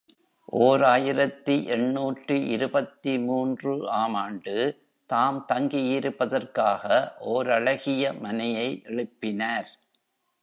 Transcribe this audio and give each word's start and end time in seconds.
ஓர் 0.59 0.83
ஆயிரத்து 0.83 1.55
எண்ணூற்று 1.65 2.47
இருபத்து 2.47 3.19
மூன்று 3.19 3.73
ஆம் 3.89 4.13
ஆண்டு 4.13 4.55
தாம் 5.09 5.45
தங்கியிருப்பதற்காக 5.47 6.85
ஓரழகிய 7.25 8.19
மனையை 8.19 8.81
எழுப்பினார். 8.85 9.69